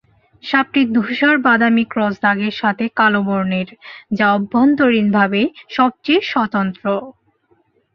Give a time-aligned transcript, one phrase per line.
[0.43, 3.69] সাপটি ধূসর-বাদামি ক্রস দাগের সাথে কালো বর্ণের,
[4.17, 5.41] যা অভ্যন্তরীণভাবে
[5.75, 6.85] সবচেয়ে স্বতন্ত্র।